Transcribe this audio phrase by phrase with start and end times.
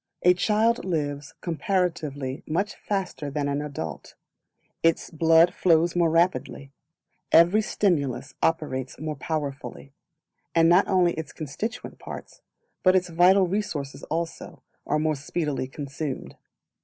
[0.23, 4.15] A Child lives comparatively much faster than an adult;
[4.81, 6.71] its blood flows more rapidly;
[7.31, 9.93] every stimulus operates more powerfully;
[10.55, 12.41] and not only its constituent parts,
[12.81, 16.35] but its vital resources also, are more speedily consumed.